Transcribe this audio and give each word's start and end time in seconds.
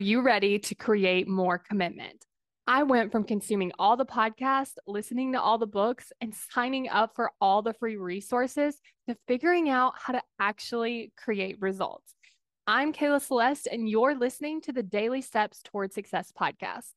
you 0.00 0.22
ready 0.22 0.58
to 0.58 0.74
create 0.74 1.28
more 1.28 1.58
commitment? 1.58 2.26
I 2.66 2.82
went 2.82 3.12
from 3.12 3.24
consuming 3.24 3.70
all 3.78 3.96
the 3.96 4.04
podcasts, 4.04 4.74
listening 4.86 5.32
to 5.32 5.40
all 5.40 5.56
the 5.56 5.66
books, 5.66 6.10
and 6.20 6.34
signing 6.52 6.88
up 6.88 7.14
for 7.14 7.30
all 7.40 7.62
the 7.62 7.74
free 7.74 7.96
resources 7.96 8.80
to 9.08 9.16
figuring 9.28 9.68
out 9.68 9.92
how 9.96 10.14
to 10.14 10.22
actually 10.40 11.12
create 11.16 11.60
results. 11.60 12.14
I'm 12.66 12.92
Kayla 12.92 13.20
Celeste, 13.20 13.68
and 13.70 13.88
you're 13.88 14.16
listening 14.16 14.62
to 14.62 14.72
the 14.72 14.82
Daily 14.82 15.20
Steps 15.20 15.60
Toward 15.62 15.92
Success 15.92 16.32
podcast. 16.38 16.90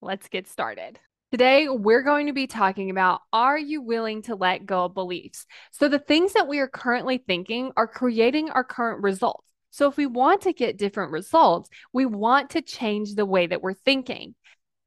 Let's 0.00 0.28
get 0.28 0.48
started. 0.48 0.98
Today, 1.32 1.68
we're 1.68 2.02
going 2.02 2.26
to 2.28 2.32
be 2.32 2.46
talking 2.46 2.90
about 2.90 3.20
Are 3.32 3.58
you 3.58 3.82
willing 3.82 4.22
to 4.22 4.34
let 4.34 4.64
go 4.64 4.86
of 4.86 4.94
beliefs? 4.94 5.44
So, 5.72 5.88
the 5.88 5.98
things 5.98 6.32
that 6.32 6.48
we 6.48 6.58
are 6.60 6.68
currently 6.68 7.18
thinking 7.18 7.72
are 7.76 7.86
creating 7.86 8.50
our 8.50 8.64
current 8.64 9.02
results. 9.02 9.49
So, 9.70 9.88
if 9.88 9.96
we 9.96 10.06
want 10.06 10.42
to 10.42 10.52
get 10.52 10.78
different 10.78 11.12
results, 11.12 11.68
we 11.92 12.06
want 12.06 12.50
to 12.50 12.62
change 12.62 13.14
the 13.14 13.26
way 13.26 13.46
that 13.46 13.62
we're 13.62 13.74
thinking. 13.74 14.34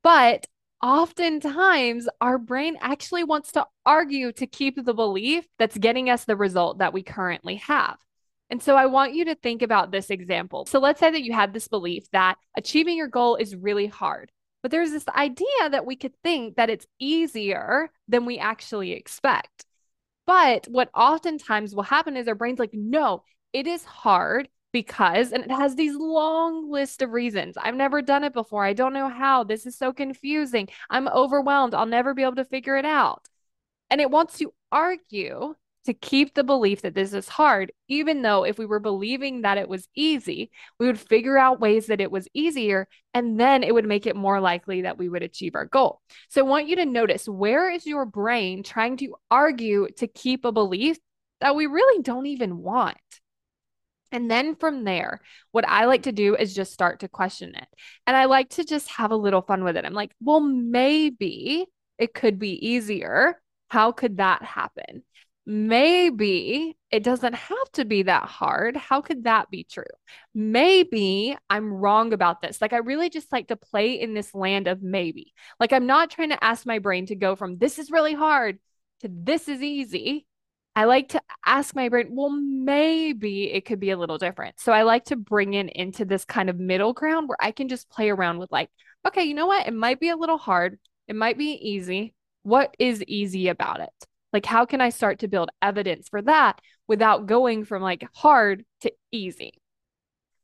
But 0.03 0.45
oftentimes, 0.81 2.09
our 2.19 2.37
brain 2.37 2.77
actually 2.81 3.23
wants 3.23 3.53
to 3.53 3.65
argue 3.85 4.31
to 4.33 4.45
keep 4.45 4.83
the 4.83 4.93
belief 4.93 5.45
that's 5.57 5.77
getting 5.77 6.09
us 6.09 6.25
the 6.25 6.35
result 6.35 6.79
that 6.79 6.93
we 6.93 7.03
currently 7.03 7.55
have. 7.55 7.97
And 8.49 8.61
so 8.61 8.75
I 8.75 8.85
want 8.85 9.15
you 9.15 9.25
to 9.25 9.35
think 9.35 9.61
about 9.61 9.91
this 9.91 10.09
example. 10.09 10.65
So 10.65 10.79
let's 10.79 10.99
say 10.99 11.09
that 11.09 11.23
you 11.23 11.33
had 11.33 11.53
this 11.53 11.67
belief 11.67 12.03
that 12.11 12.37
achieving 12.55 12.97
your 12.97 13.07
goal 13.07 13.35
is 13.35 13.55
really 13.55 13.87
hard, 13.87 14.31
but 14.61 14.69
there's 14.69 14.91
this 14.91 15.07
idea 15.07 15.69
that 15.71 15.85
we 15.85 15.95
could 15.95 16.13
think 16.21 16.57
that 16.57 16.69
it's 16.69 16.85
easier 16.99 17.89
than 18.07 18.25
we 18.25 18.37
actually 18.37 18.91
expect. 18.91 19.65
But 20.27 20.67
what 20.67 20.89
oftentimes 20.93 21.73
will 21.73 21.83
happen 21.83 22.15
is 22.15 22.27
our 22.27 22.35
brain's 22.35 22.59
like, 22.59 22.73
no, 22.73 23.23
it 23.53 23.65
is 23.65 23.83
hard 23.85 24.49
because 24.73 25.31
and 25.31 25.43
it 25.43 25.51
has 25.51 25.75
these 25.75 25.95
long 25.95 26.69
list 26.69 27.01
of 27.01 27.11
reasons. 27.11 27.55
I've 27.55 27.75
never 27.75 28.01
done 28.01 28.25
it 28.25 28.33
before. 28.33 28.65
I 28.65 28.73
don't 28.73 28.93
know 28.93 29.07
how. 29.07 29.45
This 29.45 29.65
is 29.65 29.77
so 29.77 29.93
confusing. 29.93 30.67
I'm 30.89 31.07
overwhelmed. 31.07 31.73
I'll 31.73 31.85
never 31.85 32.13
be 32.13 32.23
able 32.23 32.35
to 32.35 32.45
figure 32.45 32.75
it 32.75 32.85
out. 32.85 33.25
And 33.89 34.01
it 34.01 34.11
wants 34.11 34.39
to 34.39 34.53
argue 34.71 35.55
to 35.85 35.93
keep 35.93 36.33
the 36.33 36.43
belief 36.43 36.81
that 36.81 36.95
this 36.95 37.11
is 37.11 37.27
hard 37.27 37.71
even 37.89 38.21
though 38.21 38.45
if 38.45 38.57
we 38.57 38.65
were 38.65 38.79
believing 38.79 39.41
that 39.41 39.57
it 39.57 39.67
was 39.67 39.89
easy 39.93 40.49
we 40.79 40.87
would 40.87 40.97
figure 40.97 41.37
out 41.37 41.59
ways 41.59 41.87
that 41.87 41.99
it 41.99 42.09
was 42.09 42.25
easier 42.33 42.87
and 43.13 43.37
then 43.37 43.63
it 43.63 43.73
would 43.73 43.85
make 43.85 44.07
it 44.07 44.15
more 44.15 44.39
likely 44.39 44.83
that 44.83 44.97
we 44.97 45.09
would 45.09 45.23
achieve 45.23 45.55
our 45.55 45.65
goal. 45.65 45.99
So 46.29 46.39
i 46.39 46.47
want 46.47 46.67
you 46.67 46.77
to 46.77 46.85
notice 46.85 47.27
where 47.27 47.69
is 47.69 47.85
your 47.85 48.05
brain 48.05 48.63
trying 48.63 48.97
to 48.97 49.15
argue 49.29 49.89
to 49.97 50.07
keep 50.07 50.45
a 50.45 50.53
belief 50.53 50.97
that 51.41 51.55
we 51.55 51.65
really 51.65 52.01
don't 52.01 52.27
even 52.27 52.59
want 52.59 52.95
and 54.13 54.29
then 54.29 54.55
from 54.55 54.83
there, 54.83 55.21
what 55.51 55.67
I 55.67 55.85
like 55.85 56.03
to 56.03 56.11
do 56.11 56.35
is 56.35 56.53
just 56.53 56.71
start 56.71 56.99
to 56.99 57.07
question 57.07 57.55
it. 57.55 57.67
And 58.07 58.15
I 58.15 58.25
like 58.25 58.51
to 58.51 58.63
just 58.63 58.89
have 58.91 59.11
a 59.11 59.17
little 59.17 59.41
fun 59.41 59.63
with 59.63 59.75
it. 59.75 59.85
I'm 59.85 59.93
like, 59.93 60.15
well, 60.21 60.39
maybe 60.39 61.65
it 61.97 62.13
could 62.13 62.37
be 62.37 62.67
easier. 62.67 63.41
How 63.69 63.91
could 63.91 64.17
that 64.17 64.43
happen? 64.43 65.03
Maybe 65.45 66.77
it 66.91 67.03
doesn't 67.03 67.33
have 67.33 67.71
to 67.73 67.85
be 67.85 68.03
that 68.03 68.25
hard. 68.25 68.77
How 68.77 69.01
could 69.01 69.23
that 69.23 69.49
be 69.49 69.65
true? 69.65 69.83
Maybe 70.33 71.35
I'm 71.49 71.73
wrong 71.73 72.13
about 72.13 72.41
this. 72.41 72.61
Like, 72.61 72.71
I 72.71 72.77
really 72.77 73.09
just 73.09 73.31
like 73.31 73.47
to 73.47 73.55
play 73.55 73.99
in 73.99 74.13
this 74.13 74.33
land 74.33 74.67
of 74.67 74.81
maybe. 74.83 75.33
Like, 75.59 75.73
I'm 75.73 75.87
not 75.87 76.11
trying 76.11 76.29
to 76.29 76.43
ask 76.43 76.65
my 76.65 76.79
brain 76.79 77.07
to 77.07 77.15
go 77.15 77.35
from 77.35 77.57
this 77.57 77.79
is 77.79 77.91
really 77.91 78.13
hard 78.13 78.59
to 79.01 79.09
this 79.11 79.47
is 79.49 79.61
easy. 79.61 80.27
I 80.75 80.85
like 80.85 81.09
to 81.09 81.21
ask 81.45 81.75
my 81.75 81.89
brain, 81.89 82.07
well, 82.11 82.31
maybe 82.31 83.51
it 83.51 83.65
could 83.65 83.79
be 83.79 83.91
a 83.91 83.97
little 83.97 84.17
different. 84.17 84.59
So 84.59 84.71
I 84.71 84.81
like 84.81 85.05
to 85.05 85.15
bring 85.15 85.53
in 85.53 85.69
into 85.69 86.03
this 86.03 86.25
kind 86.25 86.49
of 86.49 86.59
middle 86.59 86.93
ground 86.93 87.29
where 87.29 87.37
I 87.39 87.51
can 87.51 87.67
just 87.69 87.89
play 87.89 88.09
around 88.09 88.39
with, 88.39 88.51
like, 88.51 88.69
okay, 89.07 89.23
you 89.23 89.35
know 89.35 89.45
what? 89.45 89.67
It 89.67 89.73
might 89.73 89.99
be 89.99 90.09
a 90.09 90.15
little 90.15 90.39
hard. 90.39 90.79
It 91.07 91.15
might 91.15 91.37
be 91.37 91.51
easy. 91.51 92.15
What 92.41 92.75
is 92.79 93.03
easy 93.03 93.49
about 93.49 93.81
it? 93.81 94.07
Like, 94.31 94.47
how 94.47 94.65
can 94.65 94.81
I 94.81 94.89
start 94.89 95.19
to 95.19 95.27
build 95.27 95.51
evidence 95.61 96.09
for 96.09 96.23
that 96.23 96.59
without 96.87 97.27
going 97.27 97.65
from 97.65 97.83
like 97.83 98.03
hard 98.15 98.65
to 98.81 98.91
easy? 99.11 99.53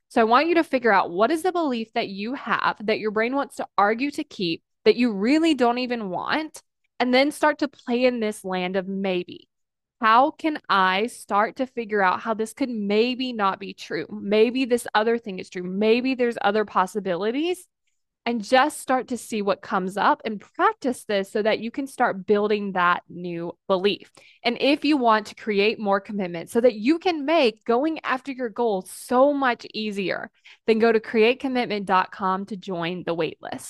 So 0.09 0.21
I 0.21 0.25
want 0.25 0.47
you 0.47 0.55
to 0.55 0.63
figure 0.63 0.91
out 0.91 1.11
what 1.11 1.31
is 1.31 1.41
the 1.41 1.51
belief 1.51 1.91
that 1.93 2.07
you 2.07 2.35
have 2.35 2.77
that 2.85 2.99
your 2.99 3.11
brain 3.11 3.35
wants 3.35 3.55
to 3.55 3.67
argue 3.77 4.11
to 4.11 4.23
keep 4.23 4.63
that 4.85 4.95
you 4.95 5.11
really 5.11 5.55
don't 5.55 5.79
even 5.79 6.09
want, 6.09 6.61
and 6.99 7.13
then 7.13 7.31
start 7.31 7.59
to 7.59 7.67
play 7.67 8.05
in 8.05 8.19
this 8.19 8.45
land 8.45 8.75
of 8.75 8.87
maybe 8.87 9.48
how 10.01 10.31
can 10.31 10.59
I 10.69 11.07
start 11.07 11.57
to 11.57 11.67
figure 11.67 12.01
out 12.01 12.21
how 12.21 12.33
this 12.33 12.53
could 12.53 12.69
maybe 12.69 13.33
not 13.33 13.59
be 13.59 13.73
true? 13.73 14.07
Maybe 14.09 14.65
this 14.65 14.87
other 14.95 15.17
thing 15.17 15.39
is 15.39 15.49
true. 15.49 15.63
Maybe 15.63 16.15
there's 16.15 16.37
other 16.41 16.65
possibilities. 16.65 17.67
And 18.25 18.43
just 18.43 18.79
start 18.79 19.07
to 19.07 19.17
see 19.17 19.41
what 19.41 19.61
comes 19.61 19.97
up 19.97 20.21
and 20.23 20.39
practice 20.39 21.03
this 21.05 21.31
so 21.31 21.41
that 21.41 21.59
you 21.59 21.71
can 21.71 21.87
start 21.87 22.27
building 22.27 22.73
that 22.73 23.01
new 23.09 23.57
belief. 23.67 24.11
And 24.43 24.57
if 24.59 24.85
you 24.85 24.97
want 24.97 25.27
to 25.27 25.35
create 25.35 25.79
more 25.79 25.99
commitment 25.99 26.51
so 26.51 26.61
that 26.61 26.75
you 26.75 26.99
can 26.99 27.25
make 27.25 27.65
going 27.65 27.99
after 28.03 28.31
your 28.31 28.49
goals 28.49 28.91
so 28.91 29.33
much 29.33 29.65
easier, 29.73 30.29
then 30.67 30.77
go 30.77 30.91
to 30.91 30.99
createcommitment.com 30.99 32.45
to 32.47 32.57
join 32.57 33.03
the 33.03 33.15
waitlist. 33.15 33.61